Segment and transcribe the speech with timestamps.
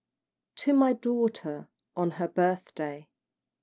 [0.55, 3.07] TO MY DAUGHTER ON HER BIRTHDAY.